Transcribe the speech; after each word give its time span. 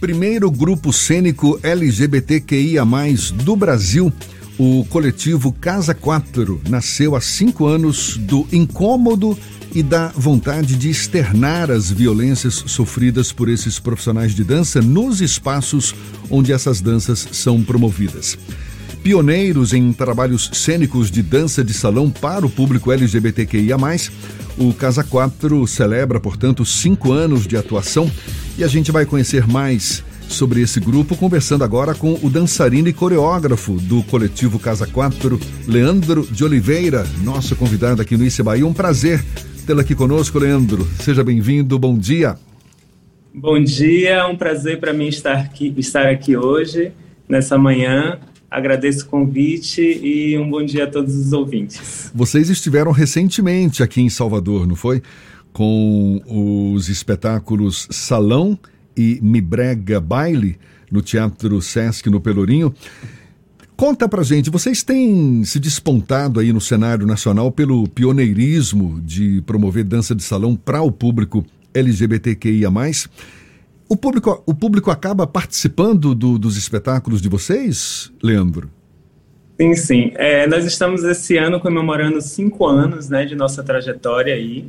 primeiro 0.00 0.50
grupo 0.50 0.92
cênico 0.94 1.60
LGBTQIA, 1.62 2.82
do 3.44 3.54
Brasil, 3.54 4.10
o 4.58 4.84
coletivo 4.86 5.52
Casa 5.52 5.94
4 5.94 6.62
nasceu 6.68 7.14
há 7.14 7.20
cinco 7.20 7.66
anos 7.66 8.16
do 8.16 8.46
incômodo 8.50 9.38
e 9.74 9.82
da 9.82 10.08
vontade 10.08 10.74
de 10.74 10.88
externar 10.88 11.70
as 11.70 11.90
violências 11.90 12.64
sofridas 12.66 13.30
por 13.30 13.48
esses 13.48 13.78
profissionais 13.78 14.34
de 14.34 14.42
dança 14.42 14.80
nos 14.80 15.20
espaços 15.20 15.94
onde 16.30 16.50
essas 16.50 16.80
danças 16.80 17.28
são 17.32 17.62
promovidas. 17.62 18.38
Pioneiros 19.02 19.72
em 19.74 19.92
trabalhos 19.92 20.50
cênicos 20.54 21.10
de 21.10 21.22
dança 21.22 21.62
de 21.62 21.74
salão 21.74 22.10
para 22.10 22.44
o 22.44 22.50
público 22.50 22.90
LGBTQIA, 22.90 23.76
o 24.58 24.74
Casa 24.74 25.04
4 25.04 25.66
celebra, 25.66 26.18
portanto, 26.18 26.64
cinco 26.64 27.12
anos 27.12 27.46
de 27.46 27.56
atuação 27.56 28.10
e 28.58 28.64
a 28.64 28.68
gente 28.68 28.90
vai 28.90 29.06
conhecer 29.06 29.46
mais 29.46 30.04
sobre 30.28 30.60
esse 30.60 30.78
grupo 30.78 31.16
conversando 31.16 31.64
agora 31.64 31.94
com 31.94 32.14
o 32.22 32.30
dançarino 32.30 32.88
e 32.88 32.92
coreógrafo 32.92 33.74
do 33.74 34.02
coletivo 34.04 34.58
Casa 34.58 34.86
4, 34.86 35.38
Leandro 35.66 36.26
de 36.30 36.44
Oliveira, 36.44 37.04
nosso 37.22 37.56
convidado 37.56 38.00
aqui 38.00 38.16
no 38.16 38.24
Issa 38.24 38.44
Bahia. 38.44 38.66
Um 38.66 38.72
prazer 38.72 39.24
tê-lo 39.66 39.80
aqui 39.80 39.94
conosco, 39.94 40.38
Leandro. 40.38 40.86
Seja 41.00 41.24
bem-vindo, 41.24 41.78
bom 41.78 41.98
dia. 41.98 42.36
Bom 43.34 43.62
dia, 43.62 44.26
um 44.26 44.36
prazer 44.36 44.80
para 44.80 44.92
mim 44.92 45.08
estar 45.08 45.34
aqui, 45.34 45.72
estar 45.76 46.06
aqui 46.06 46.36
hoje, 46.36 46.92
nessa 47.28 47.56
manhã. 47.56 48.18
Agradeço 48.50 49.04
o 49.04 49.08
convite 49.08 49.80
e 49.80 50.36
um 50.36 50.50
bom 50.50 50.64
dia 50.64 50.84
a 50.84 50.86
todos 50.88 51.14
os 51.14 51.32
ouvintes. 51.32 52.10
Vocês 52.12 52.50
estiveram 52.50 52.90
recentemente 52.90 53.82
aqui 53.82 54.00
em 54.00 54.08
Salvador, 54.08 54.66
não 54.66 54.74
foi? 54.74 55.00
Com 55.52 56.22
os 56.26 56.88
espetáculos 56.88 57.88
Salão 57.90 58.58
e 58.96 59.18
Mibrega 59.22 60.00
Baile 60.00 60.58
no 60.90 61.02
Teatro 61.02 61.60
Sesc 61.60 62.08
no 62.08 62.20
Pelourinho. 62.20 62.74
Conta 63.76 64.06
pra 64.06 64.22
gente, 64.22 64.50
vocês 64.50 64.82
têm 64.82 65.42
se 65.44 65.58
despontado 65.58 66.38
aí 66.38 66.52
no 66.52 66.60
cenário 66.60 67.06
nacional 67.06 67.50
pelo 67.50 67.88
pioneirismo 67.88 69.00
de 69.00 69.40
promover 69.46 69.84
dança 69.84 70.14
de 70.14 70.22
salão 70.22 70.54
para 70.54 70.82
o 70.82 70.92
público 70.92 71.46
LGBTQIA+. 71.72 72.70
O 73.88 73.96
público, 73.96 74.42
o 74.44 74.54
público 74.54 74.90
acaba 74.90 75.26
participando 75.26 76.14
do, 76.14 76.38
dos 76.38 76.56
espetáculos 76.58 77.22
de 77.22 77.28
vocês, 77.28 78.12
Leandro? 78.22 78.68
Sim, 79.58 79.74
sim. 79.74 80.12
É, 80.14 80.46
nós 80.46 80.64
estamos 80.64 81.02
esse 81.02 81.36
ano 81.38 81.58
comemorando 81.58 82.20
cinco 82.20 82.66
anos 82.66 83.08
né, 83.08 83.24
de 83.24 83.34
nossa 83.34 83.62
trajetória 83.62 84.34
aí. 84.34 84.68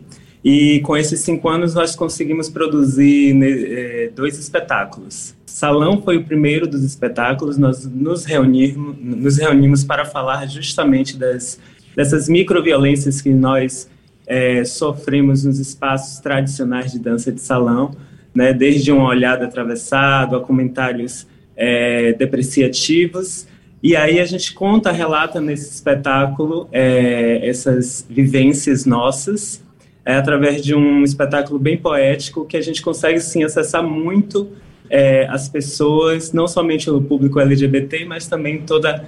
Com 0.84 0.98
esses 0.98 1.20
cinco 1.20 1.50
anos 1.50 1.76
nós 1.76 1.96
conseguimos 1.96 2.50
produzir 2.50 3.34
né, 3.34 3.50
é, 3.50 4.12
dois 4.16 4.38
espetáculos. 4.40 5.36
Salão 5.46 6.02
foi 6.02 6.18
o 6.18 6.24
primeiro 6.24 6.68
dos 6.68 6.84
espetáculos. 6.84 7.58
Nós 7.58 7.86
nos 7.86 8.26
reunimos, 8.26 8.96
nos 9.00 9.38
reunimos 9.38 9.84
para 9.84 10.06
falar 10.06 10.48
justamente 10.48 11.18
das, 11.18 11.60
dessas 11.96 12.28
microviolências 12.28 13.22
que 13.22 13.30
nós 13.30 13.88
é, 14.26 14.64
sofremos 14.64 15.44
nos 15.44 15.60
espaços 15.60 16.20
tradicionais 16.20 16.92
de 16.92 17.00
dança 17.00 17.32
de 17.32 17.42
salão 17.42 17.92
né, 18.34 18.54
desde 18.54 18.92
uma 18.92 19.08
olhada 19.08 19.46
atravessada 19.46 20.38
a 20.38 20.40
comentários 20.40 21.28
é, 21.56 22.14
depreciativos. 22.14 23.48
E 23.84 23.96
aí 23.96 24.20
a 24.20 24.26
gente 24.26 24.54
conta, 24.54 24.92
relata 24.92 25.42
nesse 25.42 25.72
espetáculo 25.72 26.68
é, 26.72 27.48
essas 27.48 28.06
vivências 28.10 28.86
nossas, 28.86 29.64
é, 30.06 30.16
através 30.16 30.64
de 30.64 30.74
um 30.74 31.04
espetáculo 31.04 31.60
bem 31.60 31.78
poético 31.78 32.46
que 32.46 32.58
a 32.58 32.62
gente 32.62 32.82
consegue 32.82 33.20
sim 33.20 33.44
acessar 33.44 33.84
muito 33.84 34.50
é, 34.90 35.26
as 35.30 35.48
pessoas, 35.48 36.34
não 36.34 36.48
somente 36.48 36.90
o 36.90 37.02
público 37.02 37.40
LGBT, 37.40 38.04
mas 38.04 38.28
também 38.28 38.62
toda, 38.62 39.06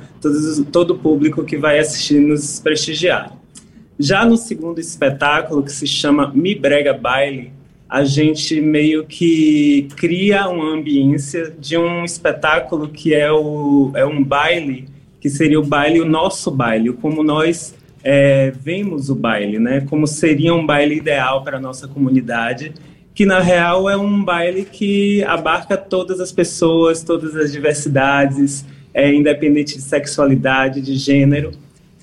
todo, 0.71 0.91
o 0.91 0.97
público 0.97 1.43
que 1.43 1.57
vai 1.57 1.77
assistir 1.77 2.21
nos 2.21 2.59
prestigiar. 2.59 3.35
Já 3.99 4.25
no 4.25 4.37
segundo 4.37 4.79
espetáculo, 4.79 5.61
que 5.61 5.71
se 5.71 5.85
chama 5.85 6.31
Mi 6.33 6.55
Brega 6.55 6.93
Baile, 6.93 7.51
a 7.89 8.03
gente 8.03 8.59
meio 8.61 9.05
que 9.05 9.87
cria 9.97 10.47
uma 10.47 10.73
ambiência 10.73 11.53
de 11.59 11.77
um 11.77 12.05
espetáculo 12.05 12.87
que 12.87 13.13
é, 13.13 13.31
o, 13.31 13.91
é 13.93 14.05
um 14.05 14.23
baile, 14.23 14.87
que 15.19 15.29
seria 15.29 15.59
o 15.59 15.65
baile, 15.65 15.99
o 15.99 16.05
nosso 16.05 16.49
baile, 16.49 16.93
como 16.93 17.23
nós 17.23 17.75
é, 18.03 18.51
vemos 18.51 19.09
o 19.09 19.15
baile, 19.15 19.59
né? 19.59 19.81
Como 19.89 20.05
seria 20.05 20.53
um 20.53 20.65
baile 20.65 20.95
ideal 20.95 21.43
para 21.43 21.57
a 21.57 21.59
nossa 21.59 21.87
comunidade, 21.87 22.73
que 23.15 23.25
na 23.25 23.39
real 23.39 23.89
é 23.89 23.95
um 23.95 24.23
baile 24.23 24.65
que 24.65 25.23
abarca 25.23 25.77
todas 25.77 26.19
as 26.19 26.31
pessoas, 26.31 27.03
todas 27.03 27.35
as 27.35 27.51
diversidades, 27.51 28.65
é, 28.93 29.13
independente 29.13 29.75
de 29.75 29.81
sexualidade, 29.81 30.81
de 30.81 30.95
gênero. 30.95 31.51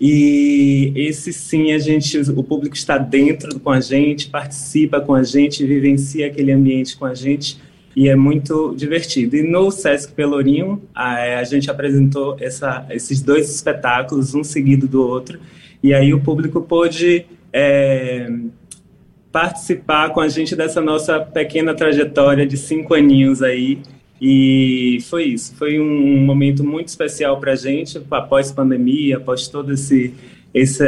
E 0.00 0.92
esse 0.96 1.32
sim, 1.32 1.72
a 1.72 1.78
gente, 1.78 2.18
o 2.18 2.42
público 2.42 2.74
está 2.74 2.96
dentro 2.96 3.60
com 3.60 3.70
a 3.70 3.80
gente, 3.80 4.30
participa 4.30 5.00
com 5.00 5.14
a 5.14 5.22
gente, 5.22 5.66
vivencia 5.66 6.26
aquele 6.26 6.52
ambiente 6.52 6.96
com 6.96 7.04
a 7.04 7.14
gente 7.14 7.58
e 7.94 8.08
é 8.08 8.16
muito 8.16 8.74
divertido. 8.76 9.36
E 9.36 9.42
no 9.42 9.70
Sesc 9.70 10.12
Pelourinho, 10.12 10.82
a, 10.94 11.38
a 11.38 11.44
gente 11.44 11.70
apresentou 11.70 12.36
essa, 12.40 12.86
esses 12.90 13.22
dois 13.22 13.52
espetáculos, 13.52 14.34
um 14.34 14.44
seguido 14.44 14.86
do 14.86 15.06
outro, 15.06 15.38
e 15.82 15.92
aí 15.94 16.12
o 16.14 16.20
público 16.20 16.60
pôde 16.60 17.26
é, 17.52 18.30
participar 19.32 20.10
com 20.10 20.20
a 20.20 20.28
gente 20.28 20.54
dessa 20.54 20.80
nossa 20.80 21.20
pequena 21.20 21.74
trajetória 21.74 22.46
de 22.46 22.56
cinco 22.56 22.94
aninhos 22.94 23.42
aí, 23.42 23.78
e 24.20 24.98
foi 25.08 25.24
isso, 25.24 25.54
foi 25.56 25.80
um 25.80 26.18
momento 26.18 26.62
muito 26.62 26.88
especial 26.88 27.40
para 27.40 27.52
a 27.52 27.56
gente, 27.56 28.00
após 28.10 28.52
pandemia, 28.52 29.16
após 29.16 29.48
toda 29.48 29.72
esse, 29.72 30.12
essa, 30.52 30.84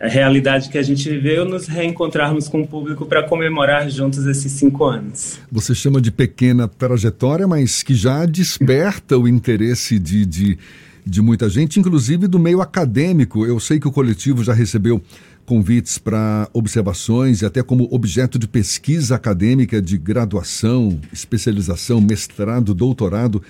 essa 0.00 0.08
realidade 0.08 0.70
que 0.70 0.78
a 0.78 0.82
gente 0.82 1.08
viveu, 1.08 1.44
nos 1.44 1.66
reencontrarmos 1.66 2.48
com 2.48 2.62
o 2.62 2.66
público 2.66 3.04
para 3.04 3.22
comemorar 3.22 3.88
juntos 3.90 4.24
esses 4.26 4.50
cinco 4.52 4.84
anos. 4.84 5.38
Você 5.52 5.74
chama 5.74 6.00
de 6.00 6.10
pequena 6.10 6.66
trajetória, 6.66 7.46
mas 7.46 7.82
que 7.82 7.94
já 7.94 8.24
desperta 8.24 9.18
o 9.18 9.28
interesse 9.28 9.98
de, 9.98 10.24
de, 10.24 10.58
de 11.04 11.20
muita 11.20 11.50
gente, 11.50 11.78
inclusive 11.78 12.26
do 12.26 12.38
meio 12.38 12.62
acadêmico. 12.62 13.44
Eu 13.44 13.60
sei 13.60 13.78
que 13.78 13.86
o 13.86 13.92
coletivo 13.92 14.42
já 14.42 14.54
recebeu 14.54 15.02
convites 15.44 15.98
para 15.98 16.48
observações 16.52 17.42
e 17.42 17.44
até 17.44 17.62
como 17.62 17.88
objeto 17.90 18.38
de 18.38 18.48
pesquisa 18.48 19.16
acadêmica 19.16 19.82
de 19.82 19.98
graduação, 19.98 20.98
especialização, 21.12 22.00
mestrado, 22.00 22.72
doutorado 22.72 23.42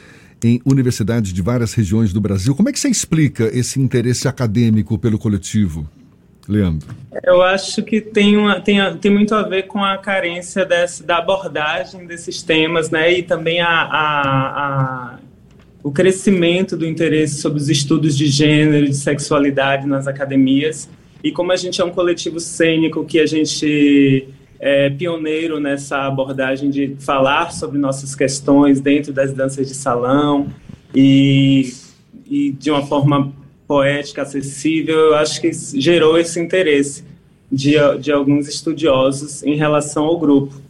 em 0.42 0.60
universidades 0.64 1.32
de 1.32 1.42
várias 1.42 1.74
regiões 1.74 2.12
do 2.12 2.20
Brasil. 2.20 2.54
Como 2.54 2.70
é 2.70 2.72
que 2.72 2.80
você 2.80 2.88
explica 2.88 3.50
esse 3.56 3.78
interesse 3.78 4.26
acadêmico 4.26 4.98
pelo 4.98 5.18
coletivo? 5.18 5.86
Leandro? 6.48 6.88
Eu 7.24 7.42
acho 7.42 7.82
que 7.82 8.00
tem, 8.00 8.36
uma, 8.36 8.60
tem, 8.60 8.78
tem 8.98 9.10
muito 9.10 9.34
a 9.34 9.42
ver 9.42 9.64
com 9.64 9.82
a 9.84 9.98
carência 9.98 10.64
desse, 10.64 11.02
da 11.02 11.18
abordagem 11.18 12.06
desses 12.06 12.42
temas, 12.42 12.90
né? 12.90 13.12
E 13.12 13.22
também 13.22 13.60
a, 13.60 13.68
a, 13.68 14.64
a, 14.64 15.18
o 15.82 15.90
crescimento 15.90 16.76
do 16.76 16.86
interesse 16.86 17.40
sobre 17.40 17.58
os 17.58 17.68
estudos 17.68 18.16
de 18.16 18.26
gênero 18.26 18.86
e 18.86 18.88
de 18.90 18.96
sexualidade 18.96 19.86
nas 19.86 20.06
academias. 20.06 20.88
E 21.22 21.30
como 21.30 21.52
a 21.52 21.56
gente 21.56 21.80
é 21.80 21.84
um 21.84 21.90
coletivo 21.90 22.40
cênico 22.40 23.04
que 23.04 23.18
a 23.18 23.26
gente 23.26 24.28
é 24.58 24.90
pioneiro 24.90 25.58
nessa 25.58 26.06
abordagem 26.06 26.70
de 26.70 26.94
falar 26.98 27.50
sobre 27.50 27.78
nossas 27.78 28.14
questões 28.14 28.80
dentro 28.80 29.12
das 29.12 29.32
danças 29.32 29.66
de 29.66 29.74
salão 29.74 30.48
e, 30.94 31.72
e 32.26 32.52
de 32.52 32.70
uma 32.70 32.86
forma 32.86 33.32
poética, 33.70 34.22
acessível, 34.22 34.98
eu 34.98 35.14
acho 35.14 35.40
que 35.40 35.52
gerou 35.52 36.18
esse 36.18 36.40
interesse 36.40 37.04
de, 37.52 37.76
de 38.00 38.10
alguns 38.10 38.48
estudiosos 38.48 39.44
em 39.44 39.54
relação 39.54 40.06
ao 40.06 40.18
grupo. 40.18 40.60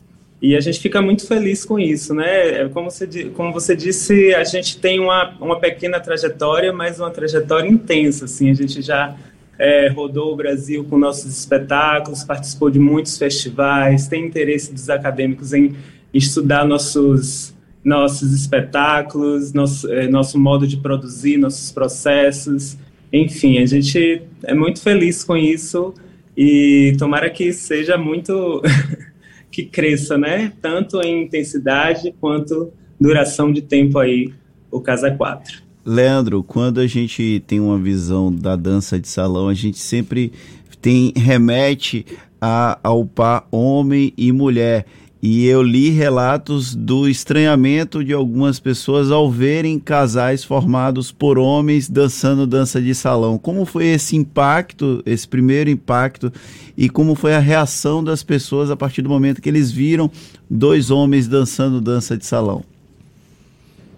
E 0.42 0.54
a 0.54 0.60
gente 0.60 0.78
fica 0.78 1.00
muito 1.00 1.26
feliz 1.26 1.64
com 1.64 1.78
isso, 1.78 2.12
né? 2.12 2.60
É 2.60 2.68
como 2.68 2.90
você, 2.90 3.06
como 3.34 3.54
você 3.54 3.74
disse, 3.74 4.34
a 4.34 4.44
gente 4.44 4.76
tem 4.76 5.00
uma, 5.00 5.34
uma 5.40 5.58
pequena 5.58 5.98
trajetória, 5.98 6.74
mas 6.74 7.00
uma 7.00 7.10
trajetória 7.10 7.70
intensa, 7.70 8.26
assim, 8.26 8.50
a 8.50 8.54
gente 8.54 8.82
já 8.82 9.16
é, 9.58 9.88
rodou 9.88 10.34
o 10.34 10.36
Brasil 10.36 10.84
com 10.84 10.98
nossos 10.98 11.38
espetáculos, 11.38 12.22
participou 12.22 12.68
de 12.68 12.78
muitos 12.78 13.16
festivais, 13.16 14.08
tem 14.08 14.26
interesse 14.26 14.74
dos 14.74 14.90
acadêmicos 14.90 15.54
em 15.54 15.74
estudar 16.12 16.66
nossos, 16.66 17.54
nossos 17.82 18.34
espetáculos, 18.34 19.54
nosso, 19.54 19.90
é, 19.90 20.06
nosso 20.06 20.38
modo 20.38 20.66
de 20.66 20.76
produzir, 20.76 21.38
nossos 21.38 21.72
processos. 21.72 22.76
Enfim, 23.12 23.58
a 23.58 23.66
gente 23.66 24.22
é 24.44 24.54
muito 24.54 24.80
feliz 24.80 25.24
com 25.24 25.36
isso 25.36 25.94
e 26.36 26.94
tomara 26.98 27.28
que 27.28 27.52
seja 27.52 27.98
muito. 27.98 28.62
que 29.50 29.64
cresça, 29.64 30.16
né? 30.16 30.52
Tanto 30.62 31.00
em 31.02 31.24
intensidade 31.24 32.14
quanto 32.20 32.72
duração 33.00 33.52
de 33.52 33.62
tempo 33.62 33.98
aí, 33.98 34.32
o 34.70 34.80
Casa 34.80 35.10
4. 35.10 35.62
Leandro, 35.84 36.42
quando 36.44 36.78
a 36.78 36.86
gente 36.86 37.42
tem 37.46 37.58
uma 37.58 37.78
visão 37.78 38.32
da 38.32 38.54
dança 38.54 38.98
de 38.98 39.08
salão, 39.08 39.48
a 39.48 39.54
gente 39.54 39.78
sempre 39.78 40.32
tem 40.80 41.12
remete 41.16 42.06
a, 42.40 42.78
ao 42.82 43.04
par 43.04 43.46
homem 43.50 44.12
e 44.16 44.30
mulher. 44.30 44.86
E 45.22 45.46
eu 45.46 45.62
li 45.62 45.90
relatos 45.90 46.74
do 46.74 47.06
estranhamento 47.06 48.02
de 48.02 48.12
algumas 48.12 48.58
pessoas 48.58 49.10
ao 49.10 49.30
verem 49.30 49.78
casais 49.78 50.42
formados 50.42 51.12
por 51.12 51.38
homens 51.38 51.90
dançando 51.90 52.46
dança 52.46 52.80
de 52.80 52.94
salão. 52.94 53.36
Como 53.36 53.66
foi 53.66 53.88
esse 53.88 54.16
impacto, 54.16 55.02
esse 55.04 55.28
primeiro 55.28 55.68
impacto, 55.68 56.32
e 56.76 56.88
como 56.88 57.14
foi 57.14 57.34
a 57.34 57.38
reação 57.38 58.02
das 58.02 58.22
pessoas 58.22 58.70
a 58.70 58.76
partir 58.76 59.02
do 59.02 59.10
momento 59.10 59.42
que 59.42 59.48
eles 59.48 59.70
viram 59.70 60.10
dois 60.48 60.90
homens 60.90 61.28
dançando 61.28 61.82
dança 61.82 62.16
de 62.16 62.24
salão? 62.24 62.64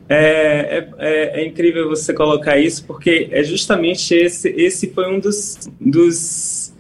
É, 0.09 0.89
é, 0.99 1.41
é 1.41 1.47
incrível 1.47 1.89
você 1.89 2.13
colocar 2.13 2.59
isso, 2.59 2.85
porque 2.85 3.29
é 3.31 3.45
justamente 3.45 4.13
esse, 4.13 4.49
esse 4.51 4.89
foi 4.89 5.09
um 5.09 5.21
dos, 5.21 5.71
dos 5.81 6.73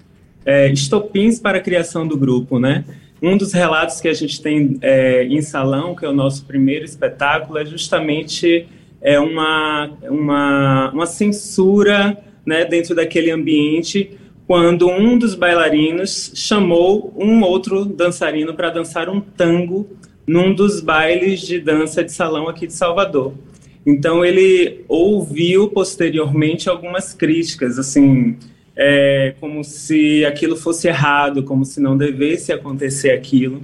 é, 0.44 0.70
estopins 0.70 1.38
para 1.38 1.58
a 1.58 1.60
criação 1.60 2.06
do 2.06 2.16
grupo, 2.16 2.58
né? 2.58 2.84
Um 3.22 3.36
dos 3.36 3.52
relatos 3.52 4.00
que 4.00 4.08
a 4.08 4.12
gente 4.12 4.42
tem 4.42 4.78
é, 4.82 5.24
em 5.24 5.40
Salão, 5.40 5.94
que 5.94 6.04
é 6.04 6.08
o 6.08 6.12
nosso 6.12 6.44
primeiro 6.44 6.84
espetáculo, 6.84 7.56
é 7.56 7.64
justamente 7.64 8.66
é 9.00 9.20
uma, 9.20 9.90
uma, 10.02 10.90
uma 10.90 11.06
censura 11.06 12.18
né, 12.44 12.64
dentro 12.64 12.96
daquele 12.96 13.30
ambiente, 13.30 14.10
quando 14.46 14.88
um 14.88 15.16
dos 15.16 15.36
bailarinos 15.36 16.32
chamou 16.34 17.14
um 17.16 17.42
outro 17.42 17.84
dançarino 17.84 18.54
para 18.54 18.70
dançar 18.70 19.08
um 19.08 19.20
tango 19.20 19.88
num 20.26 20.52
dos 20.52 20.80
bailes 20.80 21.40
de 21.40 21.60
dança 21.60 22.02
de 22.02 22.10
salão 22.10 22.48
aqui 22.48 22.66
de 22.66 22.72
Salvador. 22.72 23.34
Então 23.86 24.24
ele 24.24 24.84
ouviu 24.88 25.68
posteriormente 25.68 26.68
algumas 26.68 27.12
críticas, 27.14 27.78
assim, 27.78 28.36
é, 28.76 29.34
como 29.40 29.62
se 29.62 30.24
aquilo 30.24 30.56
fosse 30.56 30.88
errado, 30.88 31.42
como 31.42 31.64
se 31.64 31.80
não 31.80 31.96
devesse 31.96 32.52
acontecer 32.52 33.10
aquilo. 33.10 33.62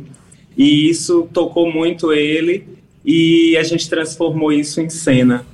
E 0.57 0.89
isso 0.89 1.29
tocou 1.33 1.73
muito 1.73 2.13
ele 2.13 2.67
e 3.05 3.57
a 3.57 3.63
gente 3.63 3.89
transformou 3.89 4.53
isso 4.53 4.81
em 4.81 4.89
cena. 4.89 5.47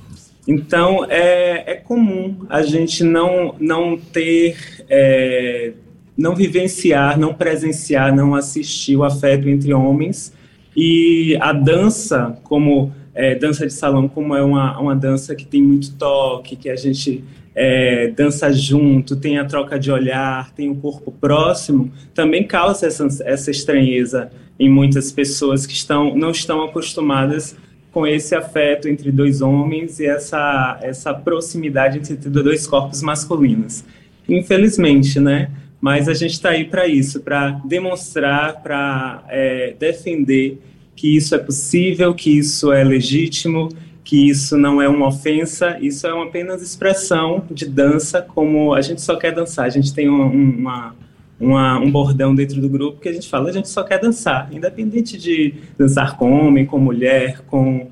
Então 0.47 1.05
é, 1.09 1.71
é 1.71 1.75
comum 1.75 2.45
a 2.49 2.61
gente 2.63 3.03
não, 3.03 3.55
não 3.59 3.97
ter, 3.97 4.83
é, 4.89 5.73
não 6.17 6.35
vivenciar, 6.35 7.19
não 7.19 7.33
presenciar, 7.33 8.15
não 8.15 8.35
assistir 8.35 8.95
o 8.95 9.03
afeto 9.03 9.49
entre 9.49 9.73
homens 9.73 10.33
e 10.75 11.37
a 11.39 11.53
dança, 11.53 12.37
como 12.43 12.93
é, 13.15 13.33
dança 13.33 13.65
de 13.65 13.73
salão, 13.73 14.09
como 14.09 14.35
é 14.35 14.43
uma, 14.43 14.77
uma 14.77 14.95
dança 14.95 15.33
que 15.33 15.45
tem 15.45 15.63
muito 15.63 15.93
toque, 15.93 16.57
que 16.57 16.69
a 16.69 16.75
gente 16.75 17.23
é, 17.55 18.09
dança 18.09 18.51
junto, 18.51 19.15
tem 19.15 19.39
a 19.39 19.45
troca 19.45 19.79
de 19.79 19.89
olhar, 19.89 20.51
tem 20.51 20.69
o 20.69 20.75
corpo 20.75 21.11
próximo, 21.11 21.91
também 22.13 22.43
causa 22.43 22.85
essa, 22.85 23.07
essa 23.23 23.49
estranheza 23.49 24.29
em 24.59 24.69
muitas 24.69 25.11
pessoas 25.11 25.65
que 25.65 25.73
estão, 25.73 26.15
não 26.15 26.31
estão 26.31 26.61
acostumadas 26.63 27.55
com 27.91 28.05
esse 28.05 28.35
afeto 28.35 28.89
entre 28.89 29.09
dois 29.09 29.41
homens 29.41 30.01
e 30.01 30.05
essa, 30.05 30.77
essa 30.81 31.13
proximidade 31.13 31.97
entre 31.97 32.29
dois 32.29 32.67
corpos 32.67 33.01
masculinos. 33.01 33.85
Infelizmente, 34.27 35.17
né? 35.17 35.49
Mas 35.79 36.09
a 36.09 36.13
gente 36.13 36.33
está 36.33 36.49
aí 36.49 36.65
para 36.65 36.87
isso, 36.87 37.21
para 37.21 37.51
demonstrar, 37.63 38.61
para 38.61 39.23
é, 39.29 39.75
defender 39.79 40.59
que 40.95 41.15
isso 41.15 41.35
é 41.35 41.37
possível, 41.37 42.13
que 42.13 42.37
isso 42.37 42.71
é 42.71 42.83
legítimo 42.83 43.69
que 44.05 44.29
isso 44.29 44.55
não 44.55 44.79
é 44.79 44.87
uma 44.87 45.07
ofensa, 45.07 45.79
isso 45.81 46.05
é 46.05 46.13
uma 46.13 46.25
apenas 46.25 46.61
expressão 46.61 47.43
de 47.49 47.65
dança, 47.65 48.21
como 48.21 48.75
a 48.75 48.79
gente 48.79 49.01
só 49.01 49.15
quer 49.15 49.31
dançar. 49.31 49.65
A 49.65 49.69
gente 49.69 49.91
tem 49.95 50.07
uma, 50.07 50.93
uma, 51.39 51.79
um 51.79 51.91
bordão 51.91 52.35
dentro 52.35 52.61
do 52.61 52.69
grupo 52.69 53.01
que 53.01 53.09
a 53.09 53.11
gente 53.11 53.27
fala, 53.27 53.49
a 53.49 53.51
gente 53.51 53.67
só 53.67 53.83
quer 53.83 53.99
dançar, 53.99 54.47
independente 54.53 55.17
de 55.17 55.55
dançar 55.75 56.15
com 56.17 56.31
homem, 56.31 56.67
com 56.67 56.77
mulher, 56.77 57.41
com, 57.47 57.87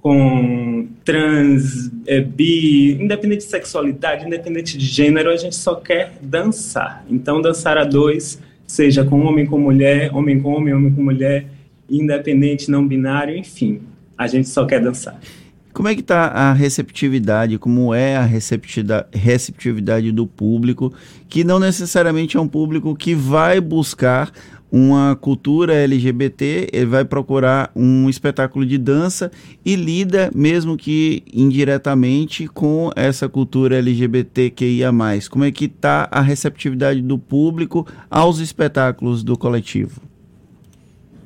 com 0.00 0.88
trans, 1.04 1.90
é, 2.06 2.22
bi, 2.22 2.92
independente 2.98 3.44
de 3.44 3.50
sexualidade, 3.50 4.26
independente 4.26 4.78
de 4.78 4.86
gênero, 4.86 5.28
a 5.28 5.36
gente 5.36 5.54
só 5.54 5.74
quer 5.74 6.14
dançar. 6.22 7.04
Então, 7.10 7.42
dançar 7.42 7.76
a 7.76 7.84
dois, 7.84 8.40
seja 8.66 9.04
com 9.04 9.20
homem 9.20 9.44
com 9.44 9.58
mulher, 9.58 10.16
homem 10.16 10.40
com 10.40 10.54
homem, 10.54 10.72
homem 10.72 10.94
com 10.94 11.02
mulher, 11.02 11.44
independente, 11.88 12.70
não 12.70 12.86
binário, 12.86 13.36
enfim, 13.36 13.80
a 14.16 14.26
gente 14.26 14.48
só 14.48 14.66
quer 14.66 14.80
dançar. 14.80 15.18
Como 15.72 15.88
é 15.88 15.94
que 15.94 16.00
está 16.00 16.26
a 16.26 16.52
receptividade, 16.52 17.56
como 17.56 17.94
é 17.94 18.16
a 18.16 18.24
receptividade 18.24 20.10
do 20.10 20.26
público, 20.26 20.92
que 21.28 21.44
não 21.44 21.60
necessariamente 21.60 22.36
é 22.36 22.40
um 22.40 22.48
público 22.48 22.96
que 22.96 23.14
vai 23.14 23.60
buscar 23.60 24.32
uma 24.70 25.16
cultura 25.16 25.72
LGBT, 25.74 26.68
ele 26.72 26.86
vai 26.86 27.04
procurar 27.04 27.70
um 27.74 28.08
espetáculo 28.08 28.66
de 28.66 28.76
dança 28.76 29.30
e 29.64 29.76
lida, 29.76 30.30
mesmo 30.34 30.76
que 30.76 31.22
indiretamente, 31.32 32.46
com 32.48 32.90
essa 32.94 33.28
cultura 33.28 33.78
LGBTQIA+. 33.78 34.92
Como 35.30 35.44
é 35.44 35.50
que 35.50 35.66
está 35.66 36.08
a 36.10 36.20
receptividade 36.20 37.00
do 37.00 37.18
público 37.18 37.86
aos 38.10 38.40
espetáculos 38.40 39.22
do 39.22 39.38
coletivo? 39.38 40.07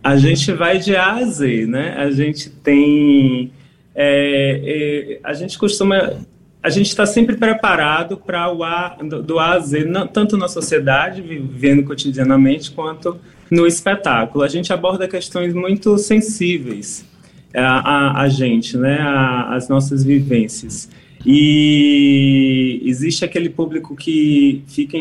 A 0.03 0.17
gente 0.17 0.53
vai 0.53 0.79
de 0.79 0.97
A 0.97 1.13
a 1.13 1.25
Z, 1.25 1.67
né? 1.67 1.95
A 1.97 2.11
gente 2.11 2.51
tem 2.51 3.53
é, 3.95 4.61
é, 4.65 5.21
a 5.23 5.33
gente 5.33 5.59
costuma 5.59 6.25
a 6.63 6.71
gente 6.71 6.87
está 6.87 7.05
sempre 7.05 7.37
preparado 7.37 8.17
para 8.17 8.53
o 8.53 8.63
A, 8.63 8.97
do, 9.03 9.21
do 9.21 9.39
A 9.39 9.55
a 9.55 9.59
Z, 9.59 9.85
não, 9.85 10.07
tanto 10.07 10.37
na 10.37 10.47
sociedade, 10.47 11.21
vivendo 11.21 11.83
cotidianamente, 11.83 12.71
quanto 12.71 13.19
no 13.51 13.67
espetáculo. 13.67 14.45
A 14.45 14.49
gente 14.49 14.73
aborda 14.73 15.09
questões 15.09 15.53
muito 15.53 15.99
sensíveis 15.99 17.05
a, 17.53 17.63
a, 17.63 18.23
a 18.23 18.29
gente, 18.29 18.77
né, 18.77 18.99
a, 19.01 19.55
as 19.55 19.69
nossas 19.69 20.05
vivências. 20.05 20.89
E 21.27 22.81
existe 22.85 23.25
aquele 23.25 23.49
público 23.49 23.95
que 23.95 24.63
fica 24.67 24.97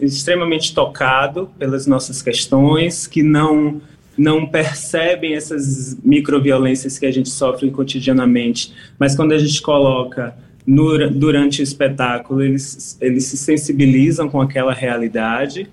extremamente 0.00 0.74
tocado 0.74 1.50
pelas 1.58 1.86
nossas 1.86 2.20
questões, 2.22 3.06
que 3.06 3.22
não 3.22 3.80
não 4.16 4.46
percebem 4.46 5.34
essas 5.34 5.96
microviolências 6.02 6.98
que 6.98 7.06
a 7.06 7.10
gente 7.10 7.28
sofre 7.28 7.70
cotidianamente, 7.70 8.72
mas 8.98 9.14
quando 9.14 9.32
a 9.32 9.38
gente 9.38 9.60
coloca 9.60 10.34
no, 10.66 11.10
durante 11.10 11.60
o 11.60 11.62
espetáculo, 11.62 12.42
eles, 12.42 12.96
eles 13.00 13.24
se 13.24 13.36
sensibilizam 13.36 14.28
com 14.28 14.40
aquela 14.40 14.72
realidade. 14.72 15.68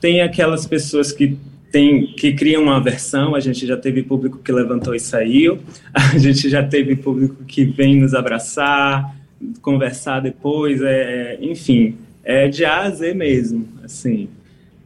Tem 0.00 0.20
aquelas 0.20 0.66
pessoas 0.66 1.12
que 1.12 1.38
tem, 1.70 2.06
que 2.06 2.34
criam 2.34 2.64
uma 2.64 2.76
aversão, 2.76 3.34
a 3.34 3.40
gente 3.40 3.66
já 3.66 3.76
teve 3.76 4.02
público 4.02 4.38
que 4.38 4.52
levantou 4.52 4.94
e 4.94 5.00
saiu, 5.00 5.60
a 5.94 6.18
gente 6.18 6.48
já 6.48 6.62
teve 6.62 6.96
público 6.96 7.44
que 7.44 7.64
vem 7.64 7.96
nos 7.96 8.14
abraçar, 8.14 9.16
conversar 9.60 10.20
depois, 10.20 10.82
é, 10.82 11.38
enfim, 11.40 11.96
é 12.24 12.48
de 12.48 12.64
A 12.64 12.82
a 12.82 12.90
Z 12.90 13.14
mesmo, 13.14 13.66
assim. 13.82 14.28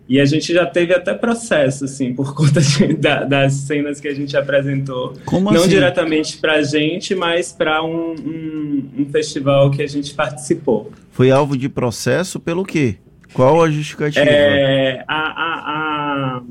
E 0.08 0.20
a 0.20 0.24
gente 0.24 0.52
já 0.52 0.64
teve 0.64 0.94
até 0.94 1.12
processo, 1.14 1.84
assim, 1.84 2.14
por 2.14 2.32
conta 2.34 2.60
de, 2.60 2.94
da, 2.94 3.24
das 3.24 3.54
cenas 3.54 4.00
que 4.00 4.08
a 4.08 4.14
gente 4.14 4.36
apresentou. 4.36 5.14
Como 5.24 5.50
Não 5.50 5.60
assim? 5.60 5.70
diretamente 5.70 6.38
para 6.38 6.54
a 6.54 6.62
gente, 6.62 7.14
mas 7.14 7.52
para 7.52 7.82
um, 7.82 8.14
um, 8.14 8.90
um, 8.98 9.06
festival 9.10 9.70
que 9.70 9.82
a 9.82 9.86
gente 9.86 10.14
participou. 10.14 10.92
Foi 11.10 11.30
alvo 11.30 11.56
de 11.56 11.68
processo 11.68 12.38
pelo 12.38 12.64
quê? 12.64 12.96
Qual 13.32 13.62
a 13.62 13.70
justificativa? 13.70 14.24
É, 14.24 15.04
a, 15.08 15.16
a, 15.16 16.38
a, 16.38 16.42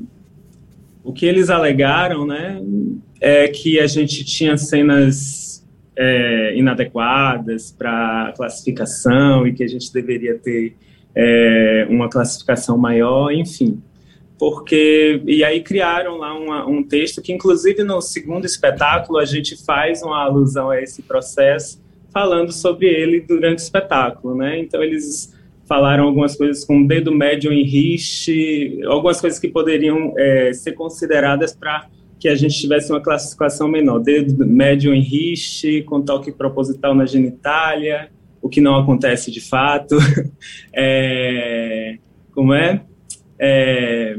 o 1.02 1.12
que 1.12 1.24
eles 1.24 1.48
alegaram, 1.48 2.26
né, 2.26 2.60
é 3.20 3.48
que 3.48 3.80
a 3.80 3.86
gente 3.86 4.24
tinha 4.24 4.56
cenas 4.56 5.66
é, 5.96 6.54
inadequadas 6.56 7.74
para 7.76 8.32
classificação 8.36 9.46
e 9.46 9.52
que 9.54 9.64
a 9.64 9.68
gente 9.68 9.90
deveria 9.92 10.38
ter 10.38 10.76
é, 11.16 11.86
uma 11.88 12.10
classificação 12.10 12.76
maior, 12.76 13.32
enfim. 13.32 13.82
Porque, 14.38 15.22
e 15.26 15.42
aí 15.42 15.62
criaram 15.62 16.18
lá 16.18 16.38
uma, 16.38 16.66
um 16.66 16.82
texto 16.82 17.22
que, 17.22 17.32
inclusive, 17.32 17.82
no 17.82 18.02
segundo 18.02 18.44
espetáculo, 18.44 19.18
a 19.18 19.24
gente 19.24 19.56
faz 19.64 20.02
uma 20.02 20.22
alusão 20.22 20.68
a 20.68 20.80
esse 20.80 21.02
processo, 21.02 21.82
falando 22.12 22.52
sobre 22.52 22.86
ele 22.86 23.20
durante 23.22 23.60
o 23.60 23.62
espetáculo, 23.62 24.36
né? 24.36 24.58
Então, 24.58 24.82
eles 24.82 25.34
falaram 25.66 26.04
algumas 26.04 26.36
coisas 26.36 26.64
com 26.64 26.86
dedo 26.86 27.10
médio 27.10 27.50
em 27.50 27.64
riste, 27.64 28.78
algumas 28.86 29.20
coisas 29.20 29.38
que 29.40 29.48
poderiam 29.48 30.12
é, 30.16 30.52
ser 30.52 30.72
consideradas 30.72 31.56
para 31.56 31.88
que 32.20 32.28
a 32.28 32.34
gente 32.34 32.58
tivesse 32.58 32.92
uma 32.92 33.00
classificação 33.00 33.68
menor, 33.68 33.98
dedo 33.98 34.46
médio 34.46 34.94
em 34.94 35.00
riste, 35.00 35.82
com 35.82 36.02
toque 36.02 36.30
proposital 36.30 36.94
na 36.94 37.04
genitália, 37.04 38.10
o 38.40 38.48
que 38.48 38.60
não 38.60 38.76
acontece 38.76 39.30
de 39.30 39.40
fato. 39.40 39.96
é, 40.72 41.98
como 42.32 42.54
é? 42.54 42.82
é? 43.38 44.16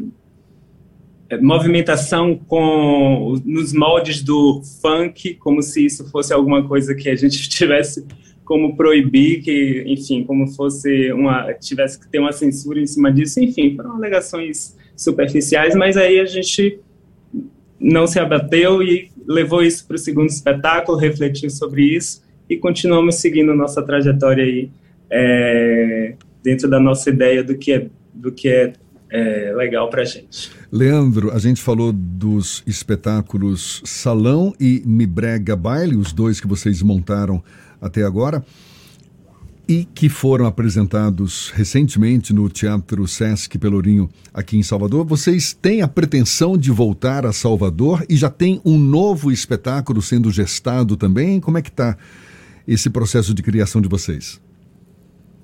é? 1.30 1.38
movimentação 1.38 2.36
com 2.36 3.40
nos 3.46 3.74
moldes 3.74 4.22
do 4.22 4.62
funk, 4.82 5.36
como 5.36 5.62
se 5.62 5.86
isso 5.86 6.10
fosse 6.10 6.34
alguma 6.34 6.68
coisa 6.68 6.94
que 6.96 7.10
a 7.10 7.16
gente 7.16 7.48
tivesse 7.50 8.06
como 8.44 8.78
proibir, 8.78 9.42
que, 9.42 9.84
enfim, 9.86 10.24
como 10.24 10.48
fosse 10.48 11.12
uma 11.12 11.54
tivesse 11.54 12.00
que 12.00 12.08
ter 12.08 12.20
uma 12.20 12.32
censura 12.32 12.80
em 12.80 12.88
cima 12.88 13.12
disso, 13.12 13.42
enfim, 13.42 13.76
foram 13.76 13.98
alegações 13.98 14.76
superficiais, 14.96 15.76
mas 15.76 15.98
aí 15.98 16.20
a 16.20 16.26
gente 16.26 16.80
não 17.80 18.08
se 18.08 18.20
abateu 18.20 18.82
e 18.82 19.12
levou 19.28 19.62
isso 19.62 19.86
para 19.86 19.96
o 19.96 20.00
segundo 20.00 20.30
espetáculo, 20.30 20.98
refletiu 20.98 21.50
sobre 21.50 21.84
isso 21.84 22.26
e 22.50 22.58
continuamos 22.58 23.16
seguindo 23.16 23.54
nossa 23.54 23.82
trajetória 23.82 24.44
aí 24.44 24.70
é, 25.10 26.16
dentro 26.44 26.70
da 26.70 26.80
nossa 26.80 27.10
ideia 27.10 27.44
do 27.44 27.58
que 27.58 27.72
é, 27.74 27.88
do 28.14 28.32
que 28.32 28.48
é, 28.48 28.74
é 29.10 29.54
legal 29.56 29.90
para 29.90 30.04
gente. 30.04 30.52
Leandro, 30.72 31.32
a 31.32 31.40
gente 31.40 31.62
falou 31.62 31.92
dos 31.94 32.64
espetáculos 32.66 33.82
Salão 33.86 34.54
e 34.60 34.82
Mibrega 34.86 35.56
Baile, 35.56 35.96
os 35.96 36.12
dois 36.12 36.40
que 36.40 36.48
vocês 36.48 36.82
montaram 36.82 37.44
até 37.82 38.04
agora 38.04 38.44
e 39.68 39.84
que 39.84 40.08
foram 40.08 40.46
apresentados 40.46 41.52
recentemente 41.54 42.34
no 42.34 42.48
Teatro 42.48 43.06
Sesc 43.06 43.58
Pelourinho 43.58 44.10
aqui 44.34 44.58
em 44.58 44.64
Salvador. 44.64 45.06
Vocês 45.06 45.54
têm 45.54 45.82
a 45.82 45.88
pretensão 45.88 46.58
de 46.58 46.72
voltar 46.72 47.26
a 47.26 47.34
Salvador 47.34 48.06
e 48.08 48.16
já 48.16 48.30
tem 48.30 48.62
um 48.64 48.80
novo 48.80 49.30
espetáculo 49.30 50.02
sendo 50.02 50.32
gestado 50.32 50.96
também? 50.96 51.42
Como 51.42 51.58
é 51.58 51.62
que 51.62 51.70
está 51.70 51.98
esse 52.68 52.90
processo 52.90 53.34
de 53.34 53.42
criação 53.42 53.82
de 53.82 53.88
vocês? 53.88 54.42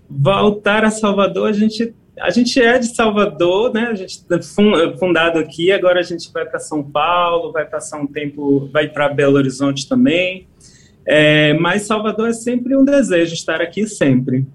Voltar 0.10 0.84
a 0.84 0.92
Salvador, 0.92 1.50
a 1.50 1.53
gente 1.53 1.94
a 2.20 2.30
gente 2.30 2.62
é 2.62 2.77
de 2.77 2.94
Salvador, 2.96 3.74
né? 3.74 3.88
A 3.88 3.96
gente 3.96 4.24
é 4.30 4.98
fundado 4.98 5.39
aqui, 5.39 5.72
agora 5.72 6.00
a 6.00 6.03
gente 6.03 6.32
vai 6.32 6.46
para 6.46 6.60
São 6.60 6.84
Paulo, 6.84 7.51
vai 7.51 7.65
passar 7.65 8.00
um 8.00 8.06
tempo, 8.06 8.70
vai 8.72 8.88
para 8.88 9.10
Belo 9.10 9.36
Horizonte 9.36 9.89
também. 9.89 10.48
É, 11.06 11.53
mas 11.56 11.84
Salvador 11.84 12.30
é 12.30 12.34
sempre 12.34 12.75
um 12.75 12.86
desejo 12.86 13.34
estar 13.34 13.62
aqui 13.62 13.88
sempre. 13.88 14.46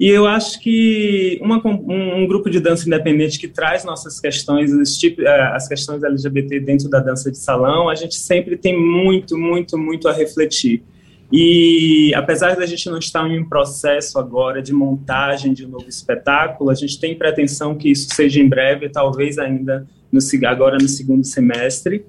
E 0.00 0.08
eu 0.08 0.26
acho 0.26 0.58
que 0.60 1.38
uma, 1.42 1.64
um, 1.64 2.22
um, 2.22 2.26
grupo 2.26 2.50
de 2.50 2.58
dança 2.58 2.86
independente 2.86 3.38
que 3.38 3.46
traz 3.46 3.84
nossas 3.84 4.18
questões, 4.18 4.96
tipo, 4.96 5.22
é, 5.22 5.54
as 5.54 5.68
questões 5.68 6.02
LGBT 6.02 6.60
dentro 6.60 6.88
da 6.88 6.98
dança 6.98 7.30
de 7.30 7.38
salão, 7.38 7.88
a 7.88 7.94
gente 7.94 8.16
sempre 8.16 8.56
tem 8.56 8.76
muito, 8.76 9.38
muito, 9.38 9.78
muito 9.78 10.08
a 10.08 10.12
refletir. 10.12 10.82
E 11.32 12.12
apesar 12.14 12.54
da 12.56 12.66
gente 12.66 12.90
não 12.90 12.98
estar 12.98 13.26
em 13.30 13.42
processo 13.42 14.18
agora 14.18 14.60
de 14.60 14.72
montagem 14.72 15.54
de 15.54 15.64
um 15.64 15.70
novo 15.70 15.88
espetáculo, 15.88 16.68
a 16.68 16.74
gente 16.74 17.00
tem 17.00 17.16
pretensão 17.16 17.74
que 17.74 17.90
isso 17.90 18.14
seja 18.14 18.38
em 18.38 18.46
breve, 18.46 18.90
talvez 18.90 19.38
ainda 19.38 19.86
no, 20.12 20.20
agora 20.46 20.76
no 20.76 20.88
segundo 20.88 21.24
semestre. 21.24 22.04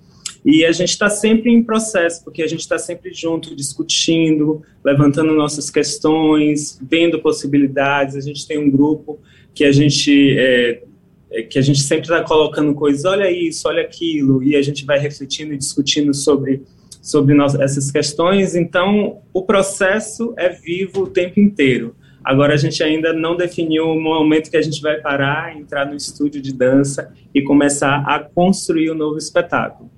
E 0.46 0.66
a 0.66 0.74
gente 0.74 0.90
está 0.90 1.10
sempre 1.10 1.50
em 1.50 1.64
processo, 1.64 2.22
porque 2.22 2.44
a 2.44 2.48
gente 2.48 2.60
está 2.60 2.78
sempre 2.78 3.14
junto, 3.14 3.56
discutindo, 3.56 4.62
levantando 4.84 5.34
nossas 5.34 5.70
questões, 5.70 6.78
vendo 6.82 7.18
possibilidades. 7.22 8.18
A 8.18 8.22
gente 8.22 8.46
tem 8.46 8.58
um 8.58 8.70
grupo 8.70 9.22
que 9.56 9.64
a 9.64 9.72
gente 9.72 10.36
é, 10.38 10.84
é 11.32 11.44
que 11.44 11.58
a 11.58 11.62
gente 11.62 11.80
sempre 11.80 12.04
está 12.04 12.22
colocando 12.24 12.74
coisas, 12.74 13.06
olha 13.06 13.32
isso, 13.32 13.70
olha 13.70 13.84
aquilo, 13.84 14.44
e 14.44 14.58
a 14.58 14.62
gente 14.62 14.84
vai 14.84 15.00
refletindo 15.00 15.54
e 15.54 15.58
discutindo 15.58 16.14
sobre 16.14 16.62
sobre 17.04 17.36
nós, 17.36 17.54
essas 17.54 17.92
questões. 17.92 18.56
Então, 18.56 19.22
o 19.32 19.44
processo 19.44 20.34
é 20.38 20.50
vivo 20.50 21.04
o 21.04 21.08
tempo 21.08 21.40
inteiro. 21.40 21.96
Agora 22.24 22.54
a 22.54 22.58
gente 22.58 22.82
ainda 22.82 23.12
não 23.12 23.36
definiu 23.36 23.90
o 23.90 24.02
momento 24.02 24.50
que 24.50 24.56
a 24.56 24.62
gente 24.62 24.82
vai 24.82 25.02
parar, 25.02 25.56
entrar 25.56 25.86
no 25.86 25.96
estúdio 25.96 26.42
de 26.42 26.54
dança 26.54 27.14
e 27.36 27.42
começar 27.42 27.98
a 28.08 28.18
construir 28.18 28.90
o 28.90 28.94
um 28.94 28.98
novo 28.98 29.18
espetáculo 29.18 29.92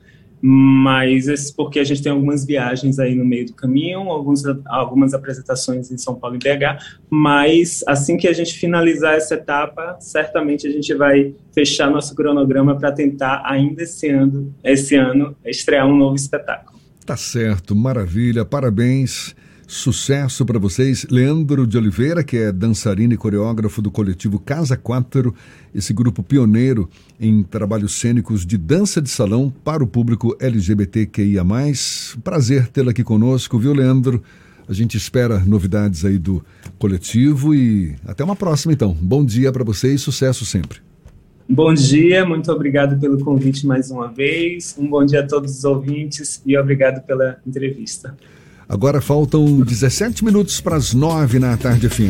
mas 0.48 1.50
porque 1.50 1.80
a 1.80 1.84
gente 1.84 2.04
tem 2.04 2.12
algumas 2.12 2.46
viagens 2.46 3.00
aí 3.00 3.16
no 3.16 3.26
meio 3.26 3.48
do 3.48 3.54
caminho, 3.54 4.02
alguns, 4.12 4.44
algumas 4.68 5.16
apresentações 5.16 5.90
em 5.90 5.98
São 5.98 6.14
Paulo 6.14 6.36
e 6.36 6.40
BH, 6.40 6.84
mas 7.10 7.84
assim 7.88 8.16
que 8.16 8.28
a 8.28 8.34
gente 8.34 8.54
finalizar 8.54 9.16
essa 9.16 9.34
etapa, 9.34 9.98
certamente 10.00 10.68
a 10.68 10.70
gente 10.70 10.94
vai 10.94 11.34
fechar 11.52 11.90
nosso 11.90 12.14
cronograma 12.14 12.78
para 12.78 12.92
tentar 12.92 13.42
ainda 13.44 13.82
esse 13.82 14.08
ano, 14.08 14.54
esse 14.64 14.96
ano 14.96 15.36
estrear 15.44 15.88
um 15.88 15.98
novo 15.98 16.16
espetáculo. 16.16 16.75
Tá 17.06 17.16
certo, 17.16 17.76
maravilha, 17.76 18.44
parabéns. 18.44 19.36
Sucesso 19.68 20.44
para 20.44 20.58
vocês. 20.58 21.06
Leandro 21.12 21.68
de 21.68 21.78
Oliveira, 21.78 22.24
que 22.24 22.36
é 22.36 22.52
dançarino 22.52 23.14
e 23.14 23.18
coreógrafo 23.18 23.80
do 23.80 23.92
coletivo 23.92 24.40
Casa 24.40 24.76
Quatro, 24.76 25.34
esse 25.74 25.94
grupo 25.94 26.24
pioneiro 26.24 26.90
em 27.20 27.44
trabalhos 27.44 27.94
cênicos 28.00 28.44
de 28.44 28.58
dança 28.58 29.00
de 29.00 29.10
salão 29.10 29.54
para 29.64 29.84
o 29.84 29.88
público 29.88 30.36
LGBTQIA. 30.40 31.44
Prazer 32.24 32.68
tê-lo 32.70 32.90
aqui 32.90 33.04
conosco, 33.04 33.60
viu, 33.60 33.74
Leandro? 33.74 34.24
A 34.68 34.74
gente 34.74 34.98
espera 34.98 35.38
novidades 35.46 36.06
aí 36.06 36.18
do 36.18 36.44
coletivo 36.80 37.54
e 37.54 37.96
até 38.04 38.24
uma 38.24 38.36
próxima, 38.36 38.74
então. 38.74 38.98
Bom 39.00 39.24
dia 39.24 39.52
para 39.52 39.64
vocês, 39.64 40.02
sucesso 40.02 40.44
sempre. 40.44 40.80
Bom 41.48 41.74
dia, 41.76 42.26
muito 42.26 42.52
obrigado 42.52 43.00
pelo 43.00 43.24
convite 43.24 43.68
mais 43.68 43.92
uma 43.92 44.08
vez. 44.08 44.76
Um 44.80 44.88
bom 44.88 45.06
dia 45.06 45.20
a 45.20 45.28
todos 45.28 45.60
os 45.60 45.64
ouvintes 45.64 46.42
e 46.44 46.58
obrigado 46.58 47.06
pela 47.06 47.38
entrevista. 47.46 48.16
Agora 48.68 49.00
faltam 49.00 49.60
17 49.62 50.26
minutos 50.26 50.60
para 50.60 50.76
as 50.76 50.92
9 50.92 51.38
na 51.38 51.56
tarde 51.56 51.88
fim. 51.88 52.10